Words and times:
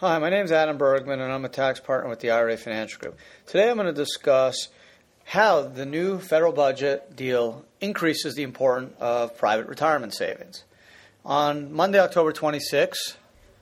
Hi, 0.00 0.16
my 0.16 0.30
name 0.30 0.46
is 0.46 0.50
Adam 0.50 0.78
Bergman, 0.78 1.20
and 1.20 1.30
I'm 1.30 1.44
a 1.44 1.50
tax 1.50 1.78
partner 1.78 2.08
with 2.08 2.20
the 2.20 2.30
IRA 2.30 2.56
Financial 2.56 2.98
Group. 2.98 3.18
Today 3.44 3.68
I'm 3.68 3.76
going 3.76 3.86
to 3.86 3.92
discuss 3.92 4.68
how 5.24 5.60
the 5.60 5.84
new 5.84 6.18
federal 6.18 6.54
budget 6.54 7.14
deal 7.14 7.66
increases 7.82 8.34
the 8.34 8.42
importance 8.42 8.94
of 8.98 9.36
private 9.36 9.66
retirement 9.66 10.14
savings. 10.14 10.64
On 11.22 11.70
Monday, 11.74 11.98
October 11.98 12.32
26, 12.32 13.18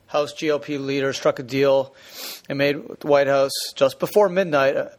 House 0.06 0.32
GOP 0.32 0.78
leaders 0.78 1.16
struck 1.16 1.40
a 1.40 1.42
deal 1.42 1.92
and 2.48 2.56
made 2.56 2.88
with 2.88 3.00
the 3.00 3.08
White 3.08 3.26
House 3.26 3.72
just 3.74 3.98
before 3.98 4.28
midnight 4.28 4.76
uh, 4.76 4.90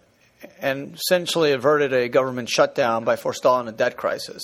and 0.59 0.95
essentially 0.95 1.53
averted 1.53 1.93
a 1.93 2.09
government 2.09 2.49
shutdown 2.49 3.05
by 3.05 3.15
forestalling 3.15 3.69
a 3.69 3.71
debt 3.71 3.95
crisis. 3.95 4.43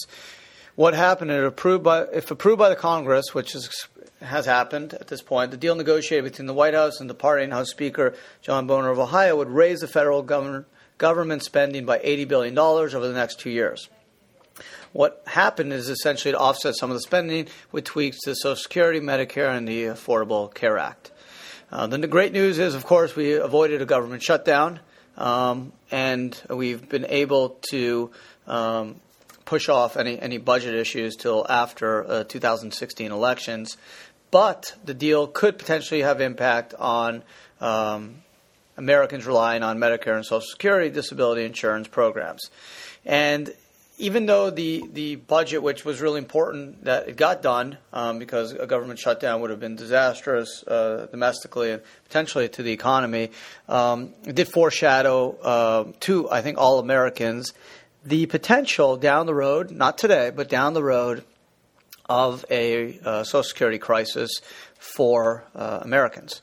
What 0.75 0.93
happened, 0.93 1.31
if 1.31 1.43
approved 1.43 1.83
by, 1.83 2.03
if 2.13 2.29
approved 2.31 2.59
by 2.59 2.69
the 2.69 2.75
Congress, 2.75 3.33
which 3.33 3.55
is 3.55 3.87
has 4.21 4.45
happened 4.45 4.93
at 4.93 5.07
this 5.07 5.21
point. 5.21 5.51
The 5.51 5.57
deal 5.57 5.75
negotiated 5.75 6.25
between 6.25 6.47
the 6.47 6.53
White 6.53 6.73
House 6.73 6.99
and 6.99 7.07
departing 7.07 7.51
House 7.51 7.69
Speaker 7.69 8.15
John 8.41 8.67
Boehner 8.67 8.89
of 8.89 8.99
Ohio 8.99 9.37
would 9.37 9.49
raise 9.49 9.79
the 9.79 9.87
federal 9.87 10.21
government, 10.21 10.67
government 10.97 11.43
spending 11.43 11.85
by 11.85 11.99
$80 11.99 12.27
billion 12.27 12.57
over 12.57 13.07
the 13.07 13.13
next 13.13 13.39
two 13.39 13.49
years. 13.49 13.89
What 14.93 15.21
happened 15.27 15.73
is 15.73 15.89
essentially 15.89 16.31
to 16.31 16.39
offset 16.39 16.75
some 16.75 16.89
of 16.89 16.95
the 16.95 17.01
spending 17.01 17.47
with 17.71 17.83
tweaks 17.83 18.21
to 18.21 18.35
Social 18.35 18.55
Security, 18.55 19.01
Medicare, 19.01 19.55
and 19.55 19.67
the 19.67 19.85
Affordable 19.85 20.53
Care 20.53 20.77
Act. 20.77 21.11
Uh, 21.69 21.87
then 21.87 21.99
the 21.99 22.07
great 22.07 22.31
news 22.31 22.59
is, 22.59 22.75
of 22.75 22.85
course, 22.85 23.15
we 23.15 23.33
avoided 23.33 23.81
a 23.81 23.85
government 23.85 24.23
shutdown, 24.23 24.79
um, 25.17 25.73
and 25.91 26.41
we've 26.49 26.87
been 26.87 27.05
able 27.09 27.57
to 27.69 28.11
um, 28.47 29.01
push 29.45 29.69
off 29.69 29.95
any, 29.95 30.19
any 30.19 30.37
budget 30.37 30.75
issues 30.75 31.15
till 31.15 31.45
after 31.47 32.05
uh, 32.09 32.23
2016 32.23 33.11
elections. 33.11 33.77
But 34.31 34.75
the 34.83 34.93
deal 34.93 35.27
could 35.27 35.57
potentially 35.57 36.01
have 36.01 36.19
impact 36.19 36.73
on 36.73 37.23
um, 37.61 38.23
Americans 38.75 39.25
relying 39.25 39.63
on 39.63 39.77
Medicare 39.77 40.15
and 40.15 40.25
Social 40.25 40.41
Security 40.41 40.89
disability 40.89 41.45
insurance 41.45 41.87
programs. 41.87 42.49
And 43.05 43.53
even 43.97 44.25
though 44.25 44.49
the, 44.49 44.83
the 44.91 45.15
budget, 45.15 45.63
which 45.63 45.85
was 45.85 46.01
really 46.01 46.17
important 46.17 46.83
that 46.83 47.07
it 47.07 47.15
got 47.15 47.41
done, 47.41 47.77
um, 47.93 48.19
because 48.19 48.51
a 48.51 48.67
government 48.67 48.99
shutdown 48.99 49.39
would 49.41 49.49
have 49.49 49.59
been 49.59 49.77
disastrous 49.77 50.63
uh, 50.67 51.07
domestically 51.11 51.71
and 51.71 51.81
potentially 52.03 52.49
to 52.49 52.63
the 52.63 52.71
economy, 52.71 53.31
um, 53.69 54.13
it 54.25 54.35
did 54.35 54.49
foreshadow 54.49 55.37
uh, 55.41 55.91
to, 56.01 56.29
I 56.29 56.41
think, 56.41 56.57
all 56.57 56.79
Americans 56.79 57.53
the 58.05 58.27
potential 58.27 58.97
down 58.97 59.25
the 59.25 59.33
road, 59.33 59.71
not 59.71 59.97
today, 59.97 60.31
but 60.33 60.47
down 60.47 60.73
the 60.73 60.83
road, 60.83 61.23
of 62.07 62.45
a 62.49 62.99
uh, 63.03 63.23
Social 63.23 63.43
Security 63.43 63.77
crisis 63.77 64.41
for 64.77 65.43
uh, 65.55 65.79
Americans. 65.81 66.41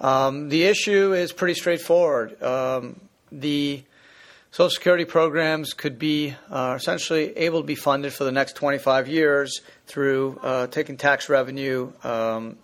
Um, 0.00 0.48
the 0.48 0.64
issue 0.64 1.12
is 1.12 1.32
pretty 1.32 1.54
straightforward. 1.54 2.40
Um, 2.42 3.00
the 3.30 3.82
Social 4.50 4.70
Security 4.70 5.04
programs 5.04 5.72
could 5.72 5.98
be 5.98 6.34
uh, 6.50 6.74
essentially 6.76 7.36
able 7.38 7.60
to 7.60 7.66
be 7.66 7.74
funded 7.74 8.12
for 8.12 8.24
the 8.24 8.32
next 8.32 8.56
25 8.56 9.08
years 9.08 9.62
through 9.86 10.38
uh, 10.42 10.66
taking 10.66 10.96
tax 10.96 11.28
revenue, 11.28 11.92
um, 12.04 12.58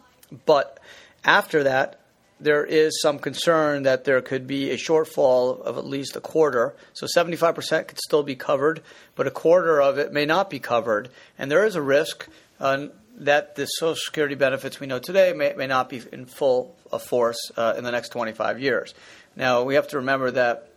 but 0.45 0.79
after 1.25 1.65
that, 1.65 2.01
there 2.41 2.65
is 2.65 3.01
some 3.01 3.19
concern 3.19 3.83
that 3.83 4.05
there 4.05 4.21
could 4.21 4.47
be 4.47 4.71
a 4.71 4.77
shortfall 4.77 5.61
of 5.61 5.77
at 5.77 5.87
least 5.87 6.17
a 6.17 6.21
quarter. 6.21 6.75
So 6.93 7.07
75% 7.07 7.89
could 7.89 7.99
still 7.99 8.23
be 8.23 8.37
covered, 8.37 8.83
but 9.17 9.27
a 9.27 9.31
quarter 9.31 9.81
of 9.81 9.99
it 9.99 10.13
may 10.13 10.25
not 10.25 10.51
be 10.51 10.59
covered. 10.59 11.09
And 11.39 11.51
there 11.51 11.67
is 11.67 11.75
a 11.75 11.83
risk 11.83 12.29
uh, 12.61 12.89
that 13.19 13.57
the 13.57 13.67
Social 13.67 13.97
Security 13.97 14.35
benefits 14.35 14.79
we 14.79 14.87
know 14.87 14.99
today 14.99 15.33
may, 15.33 15.55
may 15.55 15.67
not 15.67 15.89
be 15.89 16.03
in 16.13 16.27
full 16.27 16.77
force 17.01 17.51
uh, 17.57 17.75
in 17.77 17.85
the 17.85 17.91
next 17.91 18.11
25 18.11 18.61
years. 18.61 18.95
Now, 19.37 19.65
we 19.65 19.75
have 19.75 19.89
to 19.89 19.99
remember 19.99 20.31
that 20.33 20.68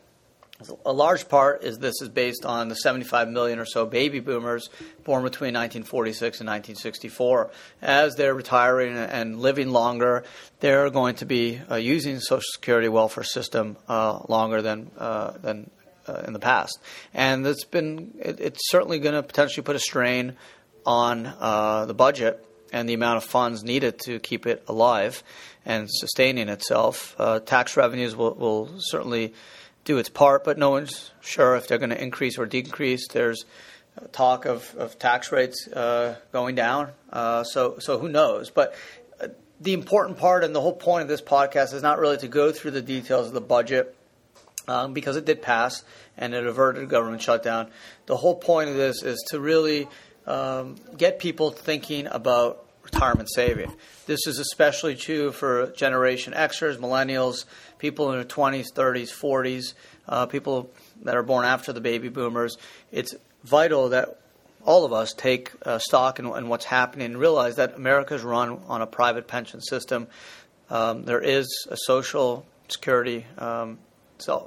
a 0.85 0.93
large 0.93 1.27
part 1.29 1.63
is 1.63 1.79
this 1.79 2.01
is 2.01 2.09
based 2.09 2.45
on 2.45 2.69
the 2.69 2.75
75 2.75 3.29
million 3.29 3.59
or 3.59 3.65
so 3.65 3.85
baby 3.85 4.19
boomers 4.19 4.69
born 5.03 5.23
between 5.23 5.53
1946 5.53 6.41
and 6.41 6.47
1964. 6.47 7.51
As 7.81 8.15
they're 8.15 8.33
retiring 8.33 8.95
and 8.95 9.39
living 9.39 9.71
longer, 9.71 10.23
they're 10.59 10.89
going 10.89 11.15
to 11.15 11.25
be 11.25 11.59
uh, 11.69 11.75
using 11.75 12.15
the 12.15 12.21
Social 12.21 12.43
Security 12.53 12.89
welfare 12.89 13.23
system 13.23 13.77
uh, 13.87 14.19
longer 14.27 14.61
than 14.61 14.91
uh, 14.97 15.31
than 15.31 15.69
uh, 16.07 16.23
in 16.25 16.33
the 16.33 16.39
past, 16.39 16.79
and 17.13 17.45
it's 17.45 17.63
been 17.63 18.13
it, 18.19 18.39
it's 18.39 18.69
certainly 18.69 18.99
going 18.99 19.15
to 19.15 19.23
potentially 19.23 19.63
put 19.63 19.75
a 19.75 19.79
strain 19.79 20.35
on 20.85 21.27
uh, 21.39 21.85
the 21.85 21.93
budget 21.93 22.45
and 22.71 22.87
the 22.87 22.93
amount 22.93 23.17
of 23.17 23.23
funds 23.23 23.63
needed 23.63 23.99
to 23.99 24.19
keep 24.19 24.47
it 24.47 24.63
alive 24.67 25.23
and 25.65 25.87
sustaining 25.89 26.49
itself. 26.49 27.15
Uh, 27.19 27.39
tax 27.39 27.77
revenues 27.77 28.15
will, 28.15 28.33
will 28.33 28.69
certainly 28.79 29.33
do 29.83 29.97
its 29.97 30.09
part, 30.09 30.43
but 30.43 30.57
no 30.57 30.69
one's 30.69 31.11
sure 31.21 31.55
if 31.55 31.67
they're 31.67 31.77
going 31.77 31.89
to 31.89 32.01
increase 32.01 32.37
or 32.37 32.45
decrease. 32.45 33.07
There's 33.07 33.45
talk 34.11 34.45
of, 34.45 34.73
of 34.75 34.99
tax 34.99 35.31
rates 35.31 35.67
uh, 35.67 36.15
going 36.31 36.55
down, 36.55 36.91
uh, 37.11 37.43
so 37.43 37.77
so 37.79 37.97
who 37.97 38.09
knows? 38.09 38.49
But 38.49 38.75
uh, 39.19 39.27
the 39.59 39.73
important 39.73 40.17
part 40.17 40.43
and 40.43 40.55
the 40.55 40.61
whole 40.61 40.75
point 40.75 41.03
of 41.03 41.07
this 41.07 41.21
podcast 41.21 41.73
is 41.73 41.81
not 41.81 41.99
really 41.99 42.17
to 42.17 42.27
go 42.27 42.51
through 42.51 42.71
the 42.71 42.81
details 42.81 43.27
of 43.27 43.33
the 43.33 43.41
budget. 43.41 43.95
Um, 44.67 44.93
because 44.93 45.17
it 45.17 45.25
did 45.25 45.41
pass 45.41 45.83
and 46.15 46.35
it 46.35 46.45
averted 46.45 46.83
a 46.83 46.85
government 46.85 47.23
shutdown. 47.23 47.71
The 48.05 48.15
whole 48.15 48.35
point 48.35 48.69
of 48.69 48.75
this 48.75 49.01
is 49.01 49.17
to 49.31 49.39
really 49.39 49.87
um, 50.27 50.75
get 50.95 51.17
people 51.17 51.49
thinking 51.49 52.05
about 52.05 52.63
retirement 52.83 53.29
saving. 53.31 53.71
This 54.05 54.27
is 54.27 54.39
especially 54.39 54.95
true 54.95 55.31
for 55.31 55.71
Generation 55.71 56.33
Xers, 56.33 56.77
millennials, 56.77 57.45
people 57.77 58.11
in 58.11 58.17
their 58.17 58.25
20s, 58.25 58.73
30s, 58.73 59.09
40s, 59.09 59.73
uh, 60.07 60.25
people 60.25 60.71
that 61.03 61.15
are 61.15 61.23
born 61.23 61.45
after 61.45 61.73
the 61.73 61.81
baby 61.81 62.09
boomers. 62.09 62.57
It's 62.91 63.15
vital 63.43 63.89
that 63.89 64.19
all 64.63 64.85
of 64.85 64.93
us 64.93 65.13
take 65.13 65.51
uh, 65.63 65.79
stock 65.79 66.19
in, 66.19 66.25
in, 66.25 66.47
what's 66.47 66.65
happening 66.65 67.05
and 67.07 67.17
realize 67.17 67.55
that 67.55 67.75
America 67.75 68.13
is 68.13 68.23
run 68.23 68.59
on 68.67 68.81
a 68.81 68.87
private 68.87 69.27
pension 69.27 69.61
system. 69.61 70.07
Um, 70.69 71.03
there 71.03 71.21
is 71.21 71.67
a 71.69 71.77
social 71.77 72.45
security 72.67 73.25
um, 73.37 73.79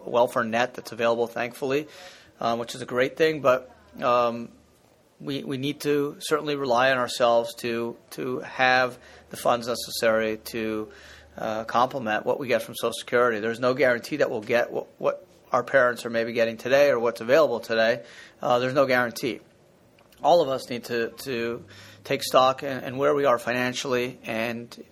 welfare 0.04 0.44
net 0.44 0.74
that's 0.74 0.92
available, 0.92 1.26
thankfully, 1.26 1.88
um, 2.40 2.58
which 2.58 2.74
is 2.74 2.82
a 2.82 2.86
great 2.86 3.16
thing, 3.16 3.40
but 3.40 3.74
um, 4.00 4.48
we, 5.24 5.42
we 5.42 5.56
need 5.56 5.80
to 5.80 6.16
certainly 6.20 6.54
rely 6.54 6.90
on 6.90 6.98
ourselves 6.98 7.54
to 7.56 7.96
to 8.10 8.40
have 8.40 8.98
the 9.30 9.36
funds 9.36 9.66
necessary 9.66 10.36
to 10.36 10.88
uh, 11.38 11.64
complement 11.64 12.24
what 12.24 12.38
we 12.38 12.46
get 12.46 12.62
from 12.62 12.74
Social 12.74 12.92
Security. 12.92 13.40
There's 13.40 13.60
no 13.60 13.74
guarantee 13.74 14.16
that 14.16 14.30
we'll 14.30 14.40
get 14.40 14.70
what, 14.70 14.86
what 14.98 15.26
our 15.50 15.62
parents 15.62 16.04
are 16.04 16.10
maybe 16.10 16.32
getting 16.32 16.56
today 16.56 16.90
or 16.90 16.98
what's 16.98 17.20
available 17.20 17.60
today. 17.60 18.02
Uh, 18.42 18.58
there's 18.58 18.74
no 18.74 18.86
guarantee. 18.86 19.40
All 20.22 20.42
of 20.42 20.48
us 20.48 20.70
need 20.70 20.84
to, 20.84 21.10
to 21.10 21.64
take 22.04 22.22
stock 22.22 22.62
in, 22.62 22.84
in 22.84 22.96
where 22.96 23.14
we 23.14 23.24
are 23.24 23.38
financially 23.38 24.18
and 24.24 24.84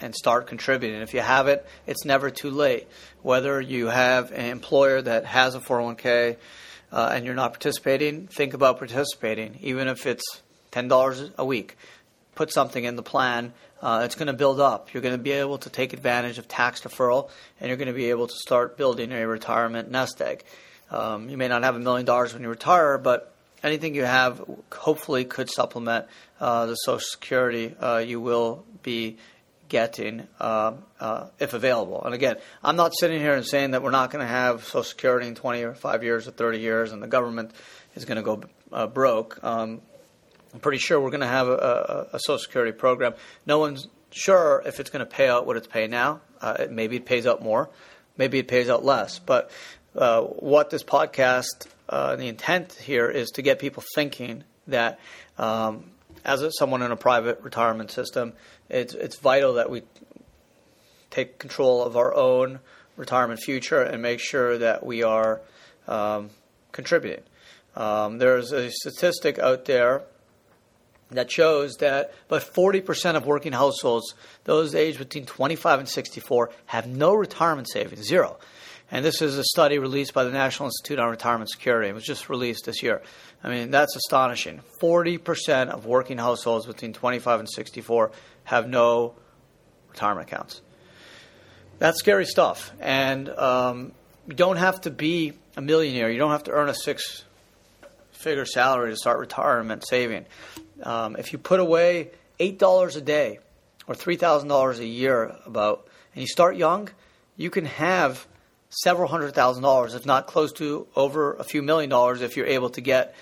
and 0.00 0.14
start 0.14 0.48
contributing. 0.48 1.00
If 1.00 1.14
you 1.14 1.20
have 1.20 1.46
it, 1.46 1.64
it's 1.86 2.04
never 2.04 2.28
too 2.28 2.50
late. 2.50 2.88
Whether 3.22 3.60
you 3.60 3.86
have 3.86 4.32
an 4.32 4.46
employer 4.46 5.00
that 5.00 5.24
has 5.26 5.54
a 5.54 5.60
401k, 5.60 6.38
uh, 6.92 7.10
and 7.14 7.24
you're 7.24 7.34
not 7.34 7.52
participating, 7.52 8.28
think 8.28 8.54
about 8.54 8.78
participating, 8.78 9.58
even 9.62 9.88
if 9.88 10.06
it's 10.06 10.42
$10 10.72 11.32
a 11.36 11.44
week. 11.44 11.76
Put 12.34 12.52
something 12.52 12.84
in 12.84 12.96
the 12.96 13.02
plan. 13.02 13.52
Uh, 13.80 14.02
it's 14.04 14.14
going 14.14 14.28
to 14.28 14.32
build 14.32 14.60
up. 14.60 14.92
You're 14.92 15.02
going 15.02 15.16
to 15.16 15.22
be 15.22 15.32
able 15.32 15.58
to 15.58 15.70
take 15.70 15.92
advantage 15.92 16.38
of 16.38 16.48
tax 16.48 16.82
deferral, 16.82 17.30
and 17.60 17.68
you're 17.68 17.76
going 17.76 17.88
to 17.88 17.94
be 17.94 18.10
able 18.10 18.26
to 18.26 18.34
start 18.34 18.76
building 18.76 19.12
a 19.12 19.26
retirement 19.26 19.90
nest 19.90 20.20
egg. 20.20 20.44
Um, 20.90 21.28
you 21.28 21.36
may 21.36 21.48
not 21.48 21.62
have 21.62 21.74
a 21.74 21.80
million 21.80 22.06
dollars 22.06 22.32
when 22.32 22.42
you 22.42 22.48
retire, 22.48 22.98
but 22.98 23.34
anything 23.62 23.94
you 23.94 24.04
have 24.04 24.42
hopefully 24.72 25.24
could 25.24 25.50
supplement 25.50 26.06
uh, 26.40 26.66
the 26.66 26.74
Social 26.74 27.00
Security 27.00 27.74
uh, 27.80 27.98
you 27.98 28.20
will 28.20 28.64
be 28.82 29.16
getting 29.72 30.28
uh, 30.38 30.74
uh, 31.00 31.28
if 31.40 31.54
available. 31.54 32.04
And 32.04 32.14
again, 32.14 32.36
I'm 32.62 32.76
not 32.76 32.92
sitting 32.94 33.18
here 33.18 33.32
and 33.32 33.44
saying 33.44 33.70
that 33.70 33.82
we're 33.82 33.90
not 33.90 34.10
going 34.10 34.20
to 34.20 34.30
have 34.30 34.64
Social 34.64 34.84
Security 34.84 35.26
in 35.26 35.34
25 35.34 36.04
years 36.04 36.28
or 36.28 36.30
30 36.30 36.58
years 36.60 36.92
and 36.92 37.02
the 37.02 37.06
government 37.06 37.52
is 37.94 38.04
going 38.04 38.16
to 38.16 38.22
go 38.22 38.42
uh, 38.70 38.86
broke. 38.86 39.42
Um, 39.42 39.80
I'm 40.52 40.60
pretty 40.60 40.76
sure 40.76 41.00
we're 41.00 41.08
going 41.08 41.22
to 41.22 41.26
have 41.26 41.48
a, 41.48 41.52
a, 42.12 42.16
a, 42.16 42.18
Social 42.18 42.38
Security 42.38 42.72
program. 42.72 43.14
No 43.46 43.60
one's 43.60 43.88
sure 44.10 44.62
if 44.66 44.78
it's 44.78 44.90
going 44.90 45.00
to 45.00 45.10
pay 45.10 45.26
out 45.26 45.46
what 45.46 45.56
it's 45.56 45.66
paying 45.66 45.88
now. 45.88 46.20
Uh, 46.42 46.66
maybe 46.70 46.96
it 46.96 47.06
pays 47.06 47.26
out 47.26 47.42
more, 47.42 47.70
maybe 48.18 48.38
it 48.38 48.48
pays 48.48 48.68
out 48.68 48.84
less. 48.84 49.20
But 49.20 49.50
uh, 49.96 50.20
what 50.20 50.68
this 50.68 50.84
podcast, 50.84 51.66
uh, 51.88 52.16
the 52.16 52.28
intent 52.28 52.74
here 52.74 53.08
is 53.08 53.30
to 53.30 53.42
get 53.42 53.58
people 53.58 53.82
thinking 53.94 54.44
that 54.66 55.00
um, 55.38 55.92
as 56.24 56.44
someone 56.58 56.82
in 56.82 56.90
a 56.90 56.96
private 56.96 57.40
retirement 57.40 57.90
system, 57.90 58.34
it's 58.72 58.94
it's 58.94 59.16
vital 59.16 59.54
that 59.54 59.70
we 59.70 59.82
take 61.10 61.38
control 61.38 61.82
of 61.82 61.96
our 61.96 62.14
own 62.14 62.58
retirement 62.96 63.40
future 63.40 63.82
and 63.82 64.02
make 64.02 64.18
sure 64.18 64.58
that 64.58 64.84
we 64.84 65.02
are 65.02 65.40
um, 65.86 66.30
contributing. 66.72 67.22
Um, 67.76 68.18
there's 68.18 68.52
a 68.52 68.70
statistic 68.70 69.38
out 69.38 69.66
there 69.66 70.02
that 71.10 71.30
shows 71.30 71.74
that 71.76 72.12
but 72.28 72.42
40% 72.42 73.16
of 73.16 73.26
working 73.26 73.52
households, 73.52 74.14
those 74.44 74.74
aged 74.74 74.98
between 74.98 75.26
25 75.26 75.80
and 75.80 75.88
64, 75.88 76.50
have 76.66 76.86
no 76.86 77.14
retirement 77.14 77.68
savings, 77.70 78.06
zero. 78.06 78.38
And 78.92 79.02
this 79.02 79.22
is 79.22 79.38
a 79.38 79.44
study 79.44 79.78
released 79.78 80.12
by 80.12 80.24
the 80.24 80.30
National 80.30 80.66
Institute 80.66 80.98
on 80.98 81.08
Retirement 81.08 81.50
Security. 81.50 81.88
It 81.88 81.94
was 81.94 82.04
just 82.04 82.28
released 82.28 82.66
this 82.66 82.82
year. 82.82 83.00
I 83.42 83.48
mean, 83.48 83.70
that's 83.70 83.96
astonishing. 83.96 84.60
40% 84.82 85.70
of 85.70 85.86
working 85.86 86.18
households 86.18 86.66
between 86.66 86.92
25 86.92 87.40
and 87.40 87.48
64 87.48 88.12
have 88.44 88.68
no 88.68 89.14
retirement 89.88 90.28
accounts. 90.28 90.60
That's 91.78 91.98
scary 91.98 92.26
stuff. 92.26 92.70
And 92.80 93.30
um, 93.30 93.92
you 94.28 94.34
don't 94.34 94.58
have 94.58 94.82
to 94.82 94.90
be 94.90 95.32
a 95.56 95.62
millionaire, 95.62 96.10
you 96.10 96.18
don't 96.18 96.30
have 96.30 96.44
to 96.44 96.50
earn 96.50 96.68
a 96.68 96.74
six 96.74 97.24
figure 98.10 98.44
salary 98.44 98.90
to 98.90 98.96
start 98.96 99.18
retirement 99.18 99.86
saving. 99.88 100.26
Um, 100.82 101.16
if 101.16 101.32
you 101.32 101.38
put 101.38 101.60
away 101.60 102.10
$8 102.38 102.96
a 102.96 103.00
day 103.00 103.38
or 103.86 103.94
$3,000 103.94 104.78
a 104.78 104.86
year 104.86 105.34
about, 105.46 105.88
and 106.14 106.20
you 106.20 106.28
start 106.28 106.56
young, 106.56 106.90
you 107.38 107.48
can 107.48 107.64
have 107.64 108.26
several 108.72 109.08
hundred 109.08 109.34
thousand 109.34 109.62
dollars, 109.62 109.94
if 109.94 110.06
not 110.06 110.26
close 110.26 110.52
to 110.54 110.86
over 110.96 111.34
a 111.34 111.44
few 111.44 111.62
million 111.62 111.90
dollars, 111.90 112.22
if 112.22 112.36
you're 112.36 112.46
able 112.46 112.70
to 112.70 112.80
get 112.80 113.14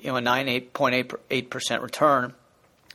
you 0.00 0.10
know 0.10 0.16
a 0.16 0.20
nine 0.20 0.48
eight 0.48 0.72
point 0.72 0.94
eight 0.94 1.12
eight 1.30 1.50
percent 1.50 1.82
return, 1.82 2.32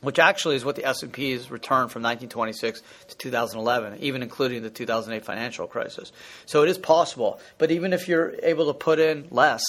which 0.00 0.18
actually 0.18 0.56
is 0.56 0.64
what 0.64 0.76
the 0.76 0.84
S&P 0.84 1.08
P's 1.08 1.50
returned 1.50 1.90
from 1.90 2.02
1926 2.02 2.82
to 3.08 3.16
2011, 3.16 3.98
even 4.00 4.22
including 4.22 4.62
the 4.62 4.70
2008 4.70 5.24
financial 5.24 5.66
crisis. 5.66 6.12
So 6.46 6.62
it 6.62 6.70
is 6.70 6.78
possible, 6.78 7.40
but 7.58 7.70
even 7.70 7.92
if 7.92 8.08
you're 8.08 8.34
able 8.42 8.66
to 8.66 8.74
put 8.74 8.98
in 8.98 9.28
less 9.30 9.62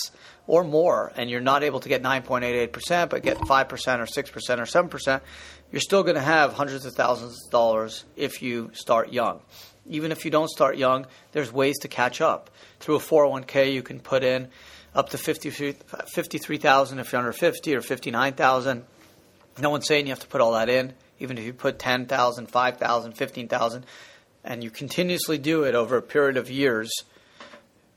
or 0.47 0.63
more, 0.63 1.11
and 1.15 1.29
you're 1.29 1.41
not 1.41 1.63
able 1.63 1.79
to 1.81 1.89
get 1.89 2.01
9.88 2.01 2.71
percent, 2.71 3.11
but 3.11 3.21
get 3.21 3.37
five 3.47 3.67
percent 3.67 4.01
or 4.01 4.07
six 4.07 4.31
percent 4.31 4.61
or 4.61 4.65
seven 4.65 4.89
percent, 4.89 5.23
you're 5.71 5.81
still 5.81 6.03
going 6.03 6.15
to 6.15 6.21
have 6.21 6.53
hundreds 6.53 6.85
of 6.85 6.93
thousands 6.93 7.45
of 7.45 7.51
dollars 7.51 8.05
if 8.15 8.41
you 8.41 8.71
start 8.73 9.11
young 9.11 9.41
even 9.89 10.11
if 10.11 10.23
you 10.23 10.31
don't 10.31 10.49
start 10.49 10.77
young, 10.77 11.05
there's 11.31 11.51
ways 11.51 11.77
to 11.79 11.87
catch 11.87 12.21
up. 12.21 12.49
Through 12.79 12.95
a 12.95 12.99
401k, 12.99 13.73
you 13.73 13.83
can 13.83 13.99
put 13.99 14.23
in 14.23 14.47
up 14.95 15.09
to 15.09 15.17
53,000 15.17 16.99
if 16.99 17.11
you're 17.11 17.19
under 17.19 17.33
50 17.33 17.75
or 17.75 17.81
59,000. 17.81 18.85
No 19.59 19.69
one's 19.69 19.87
saying 19.87 20.07
you 20.07 20.11
have 20.11 20.19
to 20.19 20.27
put 20.27 20.41
all 20.41 20.53
that 20.53 20.69
in, 20.69 20.93
even 21.19 21.37
if 21.37 21.43
you 21.43 21.53
put 21.53 21.77
10,000, 21.79 22.47
5,000, 22.47 23.13
15,000, 23.13 23.85
and 24.43 24.63
you 24.63 24.69
continuously 24.69 25.37
do 25.37 25.63
it 25.63 25.75
over 25.75 25.97
a 25.97 26.01
period 26.01 26.37
of 26.37 26.49
years 26.49 26.89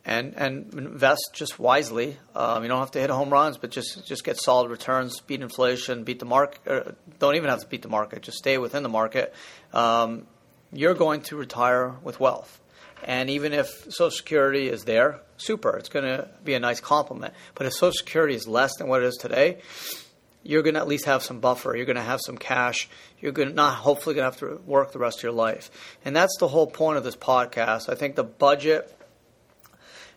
and, 0.04 0.34
and 0.36 0.74
invest 0.74 1.30
just 1.32 1.58
wisely. 1.58 2.16
Um, 2.34 2.62
you 2.62 2.68
don't 2.68 2.80
have 2.80 2.90
to 2.92 3.00
hit 3.00 3.10
home 3.10 3.30
runs, 3.30 3.56
but 3.56 3.70
just, 3.70 4.06
just 4.06 4.24
get 4.24 4.36
solid 4.36 4.70
returns, 4.70 5.20
beat 5.20 5.40
inflation, 5.40 6.02
beat 6.04 6.18
the 6.18 6.24
market. 6.24 6.96
don't 7.18 7.36
even 7.36 7.48
have 7.48 7.60
to 7.60 7.68
beat 7.68 7.82
the 7.82 7.88
market, 7.88 8.22
just 8.22 8.38
stay 8.38 8.58
within 8.58 8.82
the 8.82 8.88
market. 8.88 9.32
Um, 9.72 10.26
you're 10.72 10.94
going 10.94 11.20
to 11.22 11.36
retire 11.36 11.94
with 12.02 12.18
wealth. 12.18 12.60
And 13.04 13.28
even 13.30 13.52
if 13.52 13.68
Social 13.92 14.10
Security 14.10 14.68
is 14.68 14.84
there, 14.84 15.20
super, 15.36 15.76
it's 15.76 15.88
going 15.88 16.04
to 16.04 16.28
be 16.44 16.54
a 16.54 16.60
nice 16.60 16.80
complement. 16.80 17.34
But 17.54 17.66
if 17.66 17.72
Social 17.74 17.92
Security 17.92 18.34
is 18.34 18.46
less 18.46 18.76
than 18.78 18.88
what 18.88 19.02
it 19.02 19.06
is 19.06 19.16
today, 19.16 19.58
you're 20.44 20.62
going 20.62 20.74
to 20.74 20.80
at 20.80 20.88
least 20.88 21.04
have 21.06 21.22
some 21.22 21.40
buffer. 21.40 21.74
You're 21.76 21.86
going 21.86 21.96
to 21.96 22.02
have 22.02 22.20
some 22.24 22.36
cash. 22.36 22.88
You're 23.20 23.32
going 23.32 23.48
to 23.48 23.54
not 23.54 23.74
hopefully 23.74 24.14
going 24.14 24.30
to 24.30 24.30
have 24.30 24.40
to 24.40 24.62
work 24.64 24.92
the 24.92 24.98
rest 24.98 25.18
of 25.18 25.22
your 25.24 25.32
life. 25.32 25.70
And 26.04 26.14
that's 26.14 26.36
the 26.38 26.48
whole 26.48 26.66
point 26.66 26.96
of 26.96 27.04
this 27.04 27.16
podcast. 27.16 27.88
I 27.88 27.94
think 27.94 28.16
the 28.16 28.24
budget 28.24 28.96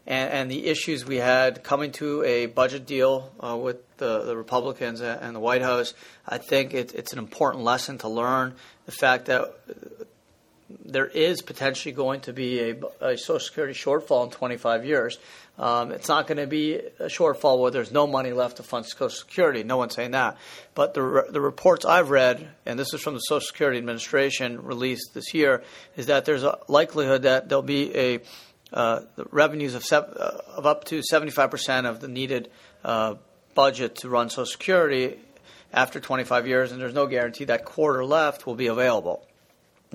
and, 0.08 0.32
and 0.32 0.52
the 0.52 0.68
issues 0.68 1.06
we 1.06 1.18
had 1.18 1.64
coming 1.64 1.92
to 1.94 2.24
a 2.24 2.46
budget 2.48 2.86
deal 2.86 3.32
uh, 3.40 3.58
with 3.58 3.98
the, 3.98 4.24
the, 4.24 4.38
Republicans 4.38 5.02
and 5.02 5.36
the 5.36 5.40
White 5.40 5.62
House, 5.62 5.94
I 6.28 6.38
think 6.38 6.74
it, 6.74 6.94
it's 6.94 7.14
an 7.14 7.20
important 7.20 7.64
lesson 7.64 7.98
to 8.00 8.08
learn. 8.08 8.56
The 8.86 8.92
fact 8.92 9.26
that 9.26 9.56
there 10.70 11.06
is 11.06 11.42
potentially 11.42 11.94
going 11.94 12.22
to 12.22 12.34
be 12.34 12.60
a, 12.60 12.76
a, 13.02 13.18
Social 13.18 13.40
Security 13.40 13.74
shortfall 13.74 14.26
in 14.26 14.32
25 14.32 14.86
years. 14.86 15.20
Um, 15.60 15.92
it's 15.92 16.10
not 16.10 16.28
going 16.28 16.38
to 16.38 16.48
be 16.48 16.76
a 16.76 17.06
shortfall 17.06 17.60
where 17.60 17.72
there's 17.72 17.92
no 17.92 18.08
money 18.08 18.34
left 18.34 18.58
to 18.58 18.64
fund 18.64 18.86
Social 18.86 19.10
Security. 19.10 19.64
No 19.64 19.78
one's 19.78 19.94
saying 19.94 20.12
that. 20.12 20.38
But 20.74 20.94
the, 20.94 21.28
the 21.30 21.40
reports 21.40 21.86
I've 21.86 22.10
read, 22.10 22.48
and 22.66 22.80
this 22.80 22.94
is 22.94 23.02
from 23.02 23.14
the 23.14 23.20
Social 23.20 23.46
Security 23.46 23.78
Administration 23.78 24.64
released 24.64 25.14
this 25.14 25.34
year, 25.34 25.64
is 25.96 26.08
that 26.08 26.26
there's 26.26 26.44
a 26.44 26.58
likelihood 26.68 27.24
that 27.24 27.48
there'll 27.48 27.62
be 27.62 27.96
a 27.96 28.20
uh, 28.74 29.02
revenues 29.32 29.76
of, 29.76 29.86
uh, 29.94 30.32
of 30.58 30.66
up 30.66 30.86
to 30.86 31.02
75% 31.12 31.86
of 31.86 32.00
the 32.00 32.08
needed 32.08 32.50
uh, 32.84 33.16
budget 33.54 33.98
to 33.98 34.10
run 34.10 34.30
Social 34.30 34.46
Security 34.46 35.20
after 35.72 36.00
25 36.00 36.48
years, 36.48 36.72
and 36.72 36.82
there's 36.82 36.94
no 36.94 37.06
guarantee 37.06 37.46
that 37.46 37.66
quarter 37.66 38.04
left 38.04 38.48
will 38.48 38.56
be 38.56 38.68
available. 38.68 39.26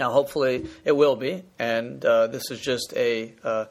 Now, 0.00 0.12
hopefully, 0.12 0.66
it 0.82 0.92
will 0.92 1.14
be, 1.14 1.44
and 1.58 2.02
uh, 2.02 2.28
this 2.28 2.50
is 2.50 2.58
just 2.58 2.94
a 2.96 3.34
uh, 3.44 3.66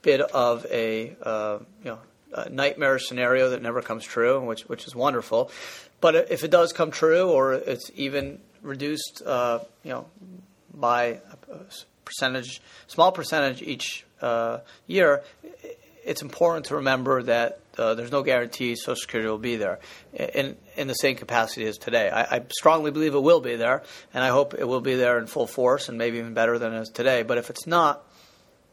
bit 0.00 0.22
of 0.22 0.64
a 0.70 1.14
uh, 1.22 1.58
you 1.82 1.90
know 1.90 1.98
a 2.32 2.48
nightmare 2.48 2.98
scenario 2.98 3.50
that 3.50 3.60
never 3.60 3.82
comes 3.82 4.02
true, 4.02 4.40
which 4.40 4.62
which 4.62 4.86
is 4.86 4.96
wonderful. 4.96 5.50
But 6.00 6.14
if 6.30 6.42
it 6.42 6.50
does 6.50 6.72
come 6.72 6.90
true, 6.90 7.30
or 7.30 7.52
it's 7.52 7.90
even 7.96 8.38
reduced, 8.62 9.20
uh, 9.26 9.58
you 9.82 9.90
know, 9.90 10.06
by 10.72 11.20
a 11.50 11.56
percentage, 12.06 12.62
small 12.86 13.12
percentage 13.12 13.60
each 13.60 14.06
uh, 14.22 14.60
year, 14.86 15.22
it's 16.02 16.22
important 16.22 16.64
to 16.66 16.76
remember 16.76 17.24
that 17.24 17.60
uh, 17.78 17.94
there's 17.94 18.12
no 18.12 18.22
guarantee 18.22 18.76
Social 18.76 18.96
Security 18.96 19.28
will 19.28 19.38
be 19.38 19.56
there 19.56 19.78
in 20.12 20.56
in 20.76 20.88
the 20.88 20.94
same 20.94 21.16
capacity 21.16 21.66
as 21.66 21.78
today. 21.78 22.10
I, 22.10 22.36
I, 22.36 22.42
strongly 22.50 22.90
believe 22.90 23.14
it 23.14 23.22
will 23.22 23.40
be 23.40 23.56
there, 23.56 23.82
and 24.12 24.24
I 24.24 24.28
hope 24.28 24.54
it 24.54 24.64
will 24.64 24.80
be 24.80 24.94
there 24.94 25.18
in 25.18 25.26
full 25.26 25.46
force 25.46 25.88
and 25.88 25.98
maybe 25.98 26.18
even 26.18 26.34
better 26.34 26.58
than 26.58 26.72
it 26.72 26.80
is 26.80 26.88
today. 26.88 27.22
But 27.22 27.38
if 27.38 27.50
it's 27.50 27.66
not, 27.66 28.06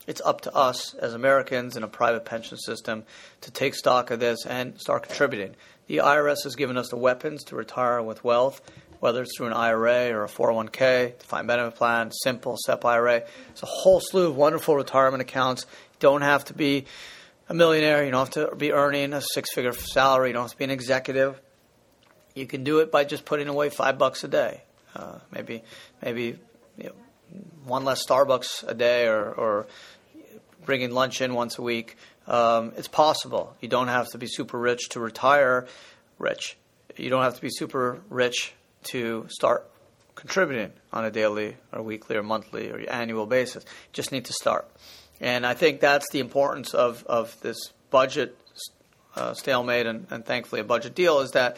it's 0.07 0.21
up 0.21 0.41
to 0.41 0.55
us 0.55 0.93
as 0.95 1.13
Americans 1.13 1.77
in 1.77 1.83
a 1.83 1.87
private 1.87 2.25
pension 2.25 2.57
system 2.57 3.03
to 3.41 3.51
take 3.51 3.75
stock 3.75 4.11
of 4.11 4.19
this 4.19 4.45
and 4.45 4.79
start 4.79 5.03
contributing. 5.03 5.55
The 5.87 5.97
IRS 5.97 6.43
has 6.43 6.55
given 6.55 6.77
us 6.77 6.89
the 6.89 6.97
weapons 6.97 7.43
to 7.45 7.55
retire 7.55 8.01
with 8.01 8.23
wealth, 8.23 8.61
whether 8.99 9.21
it's 9.21 9.35
through 9.35 9.47
an 9.47 9.53
IRA 9.53 10.11
or 10.11 10.23
a 10.23 10.27
401k, 10.27 11.19
defined 11.19 11.47
benefit 11.47 11.75
plan, 11.75 12.11
simple 12.11 12.57
SEP 12.65 12.85
IRA. 12.85 13.23
It's 13.49 13.63
a 13.63 13.67
whole 13.67 13.99
slew 13.99 14.27
of 14.27 14.35
wonderful 14.35 14.75
retirement 14.75 15.21
accounts. 15.21 15.65
You 15.69 15.97
don't 15.99 16.21
have 16.21 16.45
to 16.45 16.53
be 16.53 16.85
a 17.51 17.53
millionaire. 17.53 18.05
You 18.05 18.11
don't 18.11 18.33
have 18.33 18.49
to 18.49 18.55
be 18.55 18.71
earning 18.71 19.11
a 19.11 19.21
six 19.21 19.53
figure 19.53 19.73
salary. 19.73 20.29
You 20.29 20.33
don't 20.33 20.43
have 20.43 20.51
to 20.51 20.57
be 20.57 20.63
an 20.63 20.71
executive. 20.71 21.39
You 22.33 22.47
can 22.47 22.63
do 22.63 22.79
it 22.79 22.93
by 22.93 23.03
just 23.03 23.25
putting 23.25 23.49
away 23.49 23.69
five 23.69 23.97
bucks 23.97 24.23
a 24.23 24.29
day. 24.29 24.61
Uh, 24.95 25.19
maybe 25.31 25.61
maybe 26.01 26.39
you 26.77 26.85
know, 26.85 26.93
one 27.65 27.83
less 27.83 28.05
Starbucks 28.05 28.67
a 28.67 28.73
day 28.73 29.07
or, 29.07 29.31
or 29.33 29.67
bringing 30.63 30.91
lunch 30.91 31.19
in 31.19 31.33
once 31.33 31.57
a 31.57 31.61
week. 31.61 31.97
Um, 32.25 32.71
it's 32.77 32.87
possible. 32.87 33.53
You 33.59 33.67
don't 33.67 33.89
have 33.89 34.07
to 34.11 34.17
be 34.17 34.27
super 34.27 34.57
rich 34.57 34.87
to 34.89 35.01
retire 35.01 35.67
rich. 36.19 36.57
You 36.95 37.09
don't 37.09 37.23
have 37.23 37.35
to 37.35 37.41
be 37.41 37.49
super 37.49 37.99
rich 38.09 38.53
to 38.83 39.25
start 39.29 39.69
contributing 40.15 40.71
on 40.93 41.03
a 41.03 41.11
daily 41.11 41.57
or 41.73 41.81
weekly 41.81 42.15
or 42.15 42.23
monthly 42.23 42.69
or 42.69 42.79
annual 42.89 43.25
basis. 43.25 43.65
You 43.65 43.93
just 43.93 44.13
need 44.13 44.25
to 44.25 44.33
start. 44.33 44.69
And 45.21 45.45
I 45.45 45.53
think 45.53 45.79
that's 45.79 46.09
the 46.09 46.19
importance 46.19 46.73
of, 46.73 47.05
of 47.05 47.39
this 47.41 47.71
budget 47.91 48.35
uh, 49.15 49.33
stalemate 49.35 49.85
and, 49.85 50.07
and, 50.09 50.25
thankfully 50.25 50.61
a 50.61 50.63
budget 50.63 50.95
deal 50.95 51.19
is 51.19 51.31
that 51.31 51.57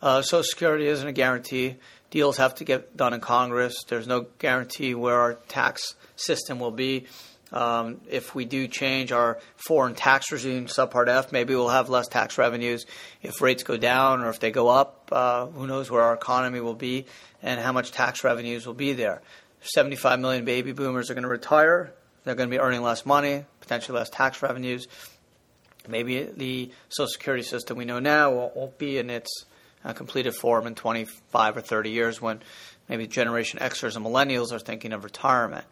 uh, 0.00 0.22
Social 0.22 0.44
Security 0.44 0.86
isn't 0.86 1.06
a 1.06 1.12
guarantee. 1.12 1.76
Deals 2.10 2.36
have 2.38 2.54
to 2.56 2.64
get 2.64 2.96
done 2.96 3.12
in 3.12 3.20
Congress. 3.20 3.84
There's 3.88 4.06
no 4.06 4.26
guarantee 4.38 4.94
where 4.94 5.18
our 5.18 5.34
tax 5.48 5.94
system 6.16 6.58
will 6.58 6.70
be. 6.70 7.06
Um, 7.52 8.00
if 8.08 8.34
we 8.34 8.44
do 8.46 8.66
change 8.66 9.12
our 9.12 9.38
foreign 9.56 9.94
tax 9.94 10.32
regime, 10.32 10.66
subpart 10.66 11.08
F, 11.08 11.32
maybe 11.32 11.54
we'll 11.54 11.68
have 11.68 11.90
less 11.90 12.08
tax 12.08 12.38
revenues. 12.38 12.86
If 13.20 13.42
rates 13.42 13.62
go 13.62 13.76
down 13.76 14.22
or 14.22 14.30
if 14.30 14.40
they 14.40 14.50
go 14.50 14.68
up, 14.68 15.10
uh, 15.12 15.46
who 15.46 15.66
knows 15.66 15.90
where 15.90 16.02
our 16.02 16.14
economy 16.14 16.60
will 16.60 16.74
be 16.74 17.06
and 17.42 17.60
how 17.60 17.72
much 17.72 17.92
tax 17.92 18.24
revenues 18.24 18.66
will 18.66 18.74
be 18.74 18.94
there. 18.94 19.20
75 19.60 20.18
million 20.20 20.44
baby 20.44 20.72
boomers 20.72 21.10
are 21.10 21.14
going 21.14 21.24
to 21.24 21.28
retire. 21.28 21.92
They're 22.24 22.34
going 22.34 22.48
to 22.48 22.54
be 22.54 22.60
earning 22.60 22.82
less 22.82 23.04
money, 23.04 23.44
potentially 23.60 23.98
less 23.98 24.10
tax 24.10 24.42
revenues. 24.42 24.86
Maybe 25.88 26.22
the 26.22 26.70
Social 26.88 27.08
Security 27.08 27.42
system 27.42 27.76
we 27.76 27.84
know 27.84 27.98
now 27.98 28.50
won't, 28.54 28.78
be 28.78 28.98
in 28.98 29.10
its 29.10 29.44
uh, 29.84 29.92
completed 29.92 30.34
form 30.34 30.66
in 30.66 30.74
25 30.74 31.56
or 31.56 31.60
30 31.60 31.90
years 31.90 32.22
when 32.22 32.40
maybe 32.88 33.06
Generation 33.06 33.58
Xers 33.58 33.96
and 33.96 34.04
Millennials 34.04 34.52
are 34.52 34.60
thinking 34.60 34.92
of 34.92 35.02
retirement. 35.02 35.64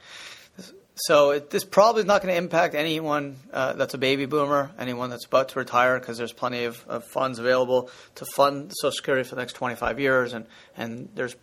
So 1.06 1.30
it, 1.30 1.48
this 1.50 1.64
probably 1.64 2.00
is 2.00 2.06
not 2.06 2.20
going 2.20 2.34
to 2.34 2.38
impact 2.38 2.74
anyone 2.74 3.36
uh, 3.52 3.72
that's 3.74 3.94
a 3.94 3.98
baby 3.98 4.26
boomer, 4.26 4.70
anyone 4.78 5.08
that's 5.08 5.24
about 5.24 5.50
to 5.50 5.58
retire, 5.58 5.98
because 5.98 6.18
there's 6.18 6.32
plenty 6.32 6.64
of, 6.64 6.84
of, 6.88 7.04
funds 7.04 7.38
available 7.38 7.88
to 8.16 8.26
fund 8.26 8.72
Social 8.74 8.92
Security 8.92 9.26
for 9.26 9.36
the 9.36 9.40
next 9.40 9.54
25 9.54 9.98
years, 9.98 10.34
and, 10.34 10.46
and 10.76 11.08
there's 11.14 11.36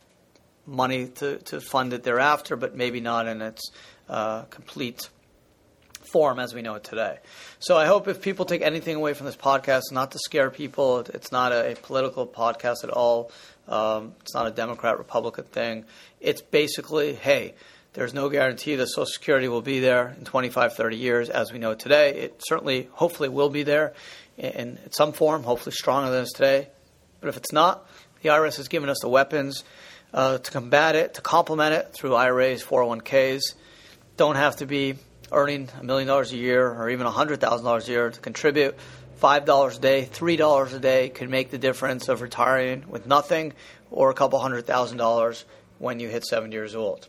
money 0.68 1.08
to, 1.08 1.38
to 1.38 1.60
fund 1.60 1.94
it 1.94 2.04
thereafter, 2.04 2.56
but 2.56 2.76
maybe 2.76 3.00
not 3.00 3.28
in 3.28 3.42
its 3.42 3.72
uh, 4.10 4.44
complete 4.44 5.10
form 6.08 6.40
as 6.40 6.54
we 6.54 6.62
know 6.62 6.76
it 6.76 6.84
today. 6.84 7.20
So 7.60 7.78
I 7.78 7.86
hope 7.86 8.08
if 8.08 8.22
people 8.22 8.46
take 8.46 8.62
anything 8.62 8.96
away 8.96 9.14
from 9.14 9.26
this 9.26 9.36
podcast, 9.36 9.92
not 9.92 10.12
to 10.12 10.20
scare 10.20 10.50
people, 10.50 11.00
it's 11.00 11.32
not 11.32 11.52
a, 11.52 11.74
a 11.74 11.76
political 11.76 12.26
podcast 12.26 12.84
at 12.84 12.90
all. 12.90 13.32
Um, 13.68 14.14
it's 14.22 14.34
not 14.34 14.48
a 14.48 14.52
Democrat 14.52 14.98
Republican 14.98 15.44
thing. 15.46 15.86
It's 16.22 16.42
basically, 16.42 17.14
hey, 17.14 17.56
there's 17.94 18.14
no 18.14 18.30
guarantee 18.30 18.76
that 18.76 18.88
Social 18.88 19.06
Security 19.08 19.48
will 19.48 19.62
be 19.62 19.80
there 19.80 20.16
in 20.18 20.24
25, 20.24 20.74
30 20.74 20.96
years 20.96 21.30
as 21.30 21.52
we 21.52 21.60
know 21.60 21.74
today. 21.74 22.16
It 22.16 22.42
certainly, 22.48 22.90
hopefully, 22.92 23.30
will 23.30 23.50
be 23.50 23.64
there 23.64 23.94
in, 24.38 24.78
in 24.86 24.92
some 24.92 25.14
form, 25.14 25.44
hopefully 25.44 25.74
stronger 25.74 26.12
than 26.12 26.20
it 26.20 26.24
is 26.24 26.32
today. 26.32 26.68
But 27.20 27.30
if 27.30 27.38
it's 27.38 27.52
not, 27.52 27.90
the 28.22 28.30
IRS 28.30 28.58
has 28.58 28.68
given 28.68 28.90
us 28.90 29.00
the 29.02 29.10
weapons 29.10 29.64
uh, 30.14 30.38
to 30.38 30.52
combat 30.52 30.96
it, 30.96 31.16
to 31.16 31.22
complement 31.22 31.74
it 31.74 31.92
through 31.94 32.16
IRAs, 32.16 32.64
401ks. 32.64 33.42
Don't 34.18 34.36
have 34.36 34.58
to 34.58 34.66
be 34.66 34.96
earning 35.32 35.70
a 35.80 35.84
million 35.84 36.08
dollars 36.08 36.32
a 36.32 36.38
year 36.38 36.68
or 36.70 36.90
even 36.90 37.06
a 37.06 37.12
$100,000 37.12 37.88
a 37.88 37.92
year 37.92 38.10
to 38.10 38.20
contribute. 38.20 38.76
$5 39.22 39.76
a 39.76 39.80
day, 39.80 40.10
$3 40.12 40.74
a 40.74 40.80
day 40.80 41.10
could 41.10 41.30
make 41.30 41.52
the 41.52 41.58
difference 41.58 42.08
of 42.10 42.22
retiring 42.22 42.84
with 42.88 43.08
nothing 43.08 43.54
or 43.92 44.10
a 44.10 44.14
couple 44.14 44.40
hundred 44.40 44.66
thousand 44.66 44.98
dollars 44.98 45.46
when 45.80 46.00
you 46.00 46.10
hit 46.10 46.24
70 46.26 46.54
years 46.54 46.76
old. 46.76 47.08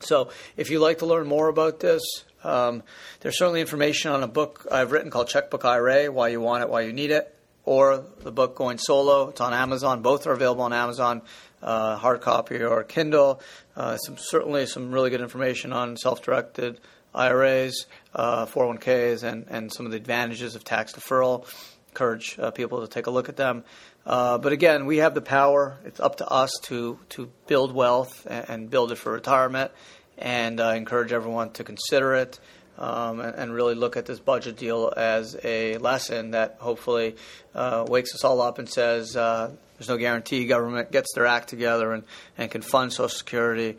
So, 0.00 0.30
if 0.56 0.70
you'd 0.70 0.80
like 0.80 0.98
to 0.98 1.06
learn 1.06 1.26
more 1.26 1.48
about 1.48 1.80
this, 1.80 2.02
um, 2.44 2.82
there's 3.20 3.36
certainly 3.36 3.60
information 3.60 4.12
on 4.12 4.22
a 4.22 4.28
book 4.28 4.66
I've 4.70 4.92
written 4.92 5.10
called 5.10 5.28
Checkbook 5.28 5.64
IRA 5.64 6.10
Why 6.10 6.28
You 6.28 6.40
Want 6.40 6.62
It, 6.62 6.70
Why 6.70 6.82
You 6.82 6.92
Need 6.92 7.10
It, 7.10 7.34
or 7.64 8.04
the 8.20 8.30
book 8.30 8.54
Going 8.54 8.78
Solo. 8.78 9.30
It's 9.30 9.40
on 9.40 9.52
Amazon. 9.52 10.00
Both 10.02 10.26
are 10.26 10.32
available 10.32 10.62
on 10.62 10.72
Amazon, 10.72 11.22
uh, 11.62 11.96
hard 11.96 12.20
copy 12.20 12.62
or 12.62 12.82
Kindle. 12.84 13.40
Uh, 13.76 13.96
some, 13.96 14.16
certainly 14.18 14.66
some 14.66 14.92
really 14.92 15.10
good 15.10 15.20
information 15.20 15.72
on 15.72 15.96
self 15.96 16.22
directed 16.22 16.80
IRAs, 17.14 17.86
uh, 18.14 18.46
401ks, 18.46 19.22
and, 19.22 19.46
and 19.48 19.72
some 19.72 19.86
of 19.86 19.92
the 19.92 19.98
advantages 19.98 20.54
of 20.54 20.64
tax 20.64 20.92
deferral. 20.92 21.46
Encourage 21.88 22.38
uh, 22.38 22.50
people 22.50 22.82
to 22.82 22.88
take 22.88 23.06
a 23.06 23.10
look 23.10 23.28
at 23.28 23.36
them. 23.36 23.64
Uh, 24.06 24.38
but 24.38 24.52
again, 24.52 24.86
we 24.86 24.98
have 24.98 25.14
the 25.14 25.20
power. 25.20 25.78
It's 25.84 26.00
up 26.00 26.16
to 26.16 26.28
us 26.28 26.50
to 26.64 26.98
to 27.10 27.30
build 27.46 27.72
wealth 27.72 28.26
and, 28.28 28.48
and 28.48 28.70
build 28.70 28.92
it 28.92 28.96
for 28.96 29.12
retirement. 29.12 29.72
And 30.16 30.60
I 30.60 30.76
encourage 30.76 31.12
everyone 31.12 31.50
to 31.52 31.64
consider 31.64 32.14
it 32.14 32.40
um, 32.78 33.20
and, 33.20 33.34
and, 33.34 33.54
really 33.54 33.74
look 33.74 33.96
at 33.96 34.06
this 34.06 34.20
budget 34.20 34.56
deal 34.56 34.92
as 34.96 35.36
a 35.42 35.76
lesson 35.78 36.30
that 36.30 36.56
hopefully 36.60 37.16
uh, 37.54 37.84
wakes 37.88 38.14
us 38.14 38.24
all 38.24 38.40
up 38.40 38.58
and 38.58 38.68
says 38.68 39.16
uh, 39.16 39.50
there's 39.76 39.88
no 39.88 39.96
guarantee 39.96 40.46
government 40.46 40.92
gets 40.92 41.12
their 41.14 41.26
act 41.26 41.48
together 41.48 41.92
and, 41.92 42.04
and 42.36 42.50
can 42.50 42.62
fund 42.62 42.92
Social 42.92 43.08
Security 43.08 43.76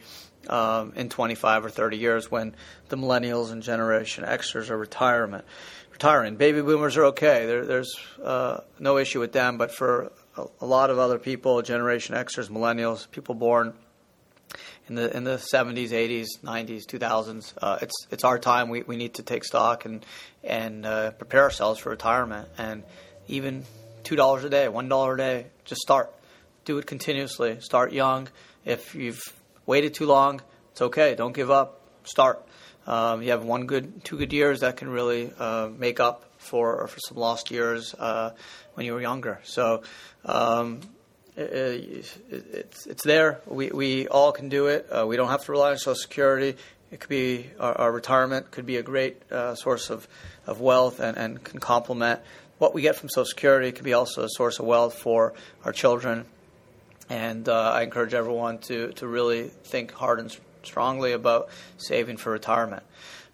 um, 0.48 0.94
in 0.96 1.10
25 1.10 1.65
or 1.65 1.70
30 1.70 1.98
years 1.98 2.29
when 2.29 2.56
the 2.89 2.98
millennials 2.98 3.51
and 3.51 3.63
Generation 3.63 4.25
Xers 4.25 4.70
are 4.70 4.77
retirement 4.77 5.46
retiring. 5.91 6.38
Baby 6.38 6.62
boomers 6.62 6.96
are 6.96 7.06
okay. 7.06 7.46
There, 7.46 7.65
there's 7.65 7.94
uh, 8.24 8.62
no 8.79 8.98
issue 8.98 9.20
with 9.20 9.34
them, 9.34 9.58
but 9.58 9.72
for 9.72 10.12
a, 10.38 10.46
a, 10.62 10.65
lot 10.65 10.89
of 10.89 10.98
other 10.98 11.20
people, 11.20 11.62
Generation 11.62 12.15
Xers, 12.15 12.50
millennials, 12.50 13.10
people 13.12 13.36
born 13.36 13.74
in 14.89 14.96
the 14.96 15.15
in 15.15 15.24
the 15.24 15.38
70s, 15.38 15.89
80s, 15.89 16.27
90s, 16.43 16.86
2000s, 16.86 17.53
uh, 17.62 17.77
it's 17.81 17.93
it's 18.12 18.24
our 18.24 18.39
time. 18.39 18.69
We 18.69 18.81
we 18.81 18.98
need 18.98 19.15
to 19.15 19.24
take 19.24 19.43
stock 19.43 19.86
and 19.86 20.05
and 20.43 20.86
uh, 20.86 21.12
prepare 21.12 21.43
ourselves 21.43 21.79
for 21.79 21.89
retirement. 21.89 22.50
And 22.58 22.84
even 23.27 23.63
two 24.03 24.15
dollars 24.15 24.43
a 24.43 24.50
day, 24.50 24.67
one 24.67 24.89
dollar 24.89 25.13
a 25.13 25.17
day, 25.17 25.46
just 25.65 25.81
start. 25.81 26.13
Do 26.65 26.77
it 26.77 26.86
continuously. 26.86 27.62
Start 27.62 27.93
young. 27.93 28.27
If 28.65 28.96
you've 28.96 29.22
waited 29.65 29.93
too 29.93 30.05
long, 30.05 30.41
it's 30.72 30.81
okay. 30.81 31.15
Don't 31.15 31.34
give 31.34 31.51
up. 31.51 31.81
Start. 32.03 32.46
Um, 32.86 33.22
you 33.22 33.31
have 33.31 33.43
one 33.43 33.67
good, 33.67 34.03
two 34.03 34.17
good 34.17 34.34
years 34.34 34.62
that 34.62 34.77
can 34.77 34.89
really 34.89 35.31
uh, 35.38 35.69
make 35.77 36.00
up 36.00 36.25
for 36.38 36.88
for 36.88 37.00
some 37.00 37.17
lost 37.17 37.51
years 37.51 37.93
uh, 37.93 38.31
when 38.74 38.86
you 38.86 38.93
were 38.93 39.01
younger. 39.01 39.39
So 39.43 39.84
um, 40.25 40.81
it's 41.36 42.86
it's 42.86 43.03
there. 43.03 43.41
We 43.45 43.69
we 43.69 44.07
all 44.07 44.31
can 44.31 44.50
do 44.50 44.67
it. 44.67 44.88
Uh, 44.91 45.05
we 45.07 45.15
don't 45.15 45.29
have 45.29 45.45
to 45.45 45.51
rely 45.51 45.71
on 45.71 45.77
Social 45.77 45.95
Security. 45.95 46.57
It 46.91 47.00
could 47.00 47.09
be 47.09 47.50
our, 47.59 47.77
our 47.77 47.91
retirement 47.91 48.51
could 48.51 48.65
be 48.65 48.77
a 48.77 48.83
great 48.83 49.31
uh, 49.31 49.55
source 49.55 49.89
of, 49.89 50.07
of 50.48 50.59
wealth 50.59 51.00
and, 51.00 51.17
and 51.17 51.43
can 51.43 51.59
complement 51.59 52.19
what 52.57 52.74
we 52.74 52.81
get 52.81 52.95
from 52.95 53.09
Social 53.09 53.25
Security. 53.25 53.67
It 53.67 53.75
could 53.75 53.86
be 53.86 53.93
also 53.93 54.24
a 54.24 54.29
source 54.29 54.59
of 54.59 54.65
wealth 54.65 54.95
for 54.95 55.33
our 55.63 55.71
children. 55.71 56.25
And 57.09 57.48
uh, 57.48 57.71
I 57.71 57.83
encourage 57.83 58.13
everyone 58.13 58.59
to, 58.59 58.91
to 58.93 59.07
really 59.07 59.48
think 59.48 59.91
hard 59.93 60.19
and 60.19 60.36
strongly 60.63 61.13
about 61.13 61.50
saving 61.77 62.17
for 62.17 62.31
retirement. 62.31 62.83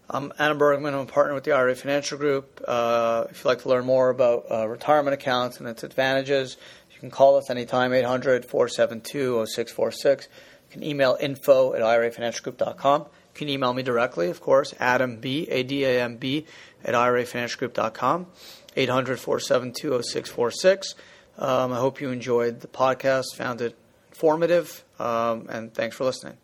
I'm 0.09 0.31
Adam 0.37 0.59
Bergman. 0.59 0.93
I'm 0.93 0.99
a 1.01 1.05
partner 1.05 1.33
with 1.33 1.45
the 1.45 1.53
IRA 1.53 1.75
Financial 1.75 2.17
Group. 2.17 2.63
Uh, 2.67 3.25
if 3.31 3.39
you'd 3.39 3.45
like 3.45 3.63
to 3.63 3.69
learn 3.69 3.85
more 3.85 4.09
about 4.09 4.45
uh, 4.51 4.67
retirement 4.67 5.15
accounts 5.15 5.59
and 5.59 5.67
its 5.67 5.83
advantages, 5.83 6.57
you 6.95 6.99
can 7.01 7.11
call 7.11 7.35
us 7.35 7.49
anytime, 7.49 7.93
800 7.93 8.45
472 8.45 9.45
0646. 9.45 10.27
You 10.69 10.73
can 10.73 10.83
email 10.83 11.17
info 11.19 11.73
at 11.73 11.81
irafinancialgroup.com. 11.81 13.01
You 13.01 13.07
can 13.33 13.49
email 13.49 13.73
me 13.73 13.83
directly, 13.83 14.29
of 14.29 14.41
course, 14.41 14.73
Adam 14.79 15.17
B, 15.17 15.45
A 15.49 15.63
D 15.63 15.83
A 15.83 16.01
M 16.01 16.15
B, 16.15 16.45
at 16.83 16.93
irafinancialgroup.com, 16.93 18.27
800 18.75 19.19
472 19.19 20.01
0646. 20.03 20.95
Um, 21.37 21.73
I 21.73 21.77
hope 21.77 21.99
you 21.99 22.11
enjoyed 22.11 22.61
the 22.61 22.67
podcast, 22.67 23.35
found 23.35 23.61
it 23.61 23.75
informative, 24.09 24.85
um, 24.97 25.47
and 25.49 25.73
thanks 25.73 25.97
for 25.97 26.05
listening. 26.05 26.37